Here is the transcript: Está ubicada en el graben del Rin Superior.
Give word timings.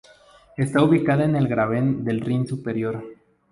Está 0.57 0.81
ubicada 0.83 1.25
en 1.25 1.35
el 1.35 1.47
graben 1.47 2.03
del 2.03 2.21
Rin 2.21 2.47
Superior. 2.47 3.05